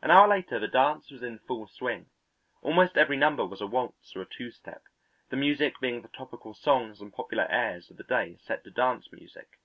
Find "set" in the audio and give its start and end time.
8.40-8.62